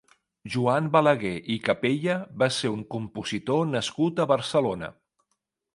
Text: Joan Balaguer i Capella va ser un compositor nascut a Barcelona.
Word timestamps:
Joan 0.53 0.87
Balaguer 0.95 1.33
i 1.55 1.59
Capella 1.67 2.15
va 2.45 2.49
ser 2.57 2.73
un 2.79 2.83
compositor 2.97 3.65
nascut 3.77 4.25
a 4.25 4.31
Barcelona. 4.35 4.93